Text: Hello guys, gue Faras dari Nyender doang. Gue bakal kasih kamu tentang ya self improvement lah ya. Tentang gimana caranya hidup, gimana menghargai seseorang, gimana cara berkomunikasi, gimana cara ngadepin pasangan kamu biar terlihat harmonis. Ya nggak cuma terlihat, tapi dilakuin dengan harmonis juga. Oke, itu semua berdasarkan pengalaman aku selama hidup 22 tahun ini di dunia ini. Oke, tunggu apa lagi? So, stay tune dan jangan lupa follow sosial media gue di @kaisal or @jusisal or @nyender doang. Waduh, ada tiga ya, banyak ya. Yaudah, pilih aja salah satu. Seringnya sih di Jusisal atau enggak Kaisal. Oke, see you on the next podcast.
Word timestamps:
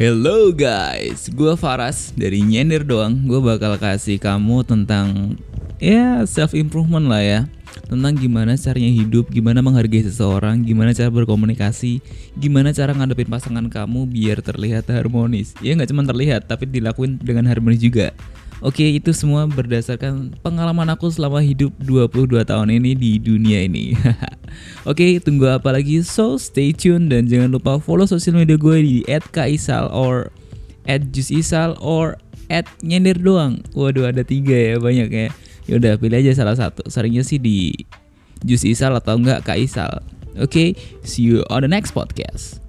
Hello 0.00 0.48
guys, 0.48 1.28
gue 1.28 1.52
Faras 1.60 2.16
dari 2.16 2.40
Nyender 2.40 2.88
doang. 2.88 3.20
Gue 3.28 3.36
bakal 3.36 3.76
kasih 3.76 4.16
kamu 4.16 4.64
tentang 4.64 5.36
ya 5.76 6.24
self 6.24 6.56
improvement 6.56 7.04
lah 7.04 7.20
ya. 7.20 7.40
Tentang 7.84 8.16
gimana 8.16 8.56
caranya 8.56 8.88
hidup, 8.96 9.28
gimana 9.28 9.60
menghargai 9.60 10.00
seseorang, 10.00 10.64
gimana 10.64 10.96
cara 10.96 11.12
berkomunikasi, 11.12 12.00
gimana 12.32 12.72
cara 12.72 12.96
ngadepin 12.96 13.28
pasangan 13.28 13.68
kamu 13.68 14.08
biar 14.08 14.40
terlihat 14.40 14.88
harmonis. 14.88 15.52
Ya 15.60 15.76
nggak 15.76 15.92
cuma 15.92 16.08
terlihat, 16.08 16.48
tapi 16.48 16.64
dilakuin 16.64 17.20
dengan 17.20 17.44
harmonis 17.44 17.84
juga. 17.84 18.16
Oke, 18.60 18.84
itu 18.84 19.16
semua 19.16 19.48
berdasarkan 19.48 20.36
pengalaman 20.44 20.92
aku 20.92 21.08
selama 21.08 21.40
hidup 21.40 21.72
22 21.80 22.44
tahun 22.44 22.68
ini 22.76 22.92
di 22.92 23.16
dunia 23.16 23.64
ini. 23.64 23.96
Oke, 24.90 25.16
tunggu 25.16 25.48
apa 25.48 25.72
lagi? 25.72 26.04
So, 26.04 26.36
stay 26.36 26.76
tune 26.76 27.08
dan 27.08 27.24
jangan 27.24 27.56
lupa 27.56 27.80
follow 27.80 28.04
sosial 28.04 28.36
media 28.36 28.60
gue 28.60 28.76
di 28.84 28.96
@kaisal 29.32 29.88
or 29.88 30.28
@jusisal 30.84 31.80
or 31.80 32.20
@nyender 32.84 33.16
doang. 33.16 33.64
Waduh, 33.72 34.12
ada 34.12 34.20
tiga 34.28 34.52
ya, 34.52 34.76
banyak 34.76 35.08
ya. 35.08 35.26
Yaudah, 35.64 35.96
pilih 35.96 36.20
aja 36.20 36.36
salah 36.36 36.56
satu. 36.58 36.84
Seringnya 36.92 37.24
sih 37.24 37.40
di 37.40 37.72
Jusisal 38.44 38.96
atau 38.96 39.16
enggak 39.16 39.44
Kaisal. 39.44 40.04
Oke, 40.36 40.76
see 41.04 41.24
you 41.24 41.44
on 41.48 41.64
the 41.64 41.70
next 41.70 41.92
podcast. 41.92 42.60